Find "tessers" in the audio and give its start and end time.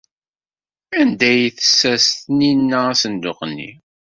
1.57-2.05